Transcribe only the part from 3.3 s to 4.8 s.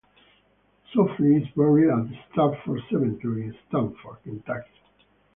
in Stanford, Kentucky.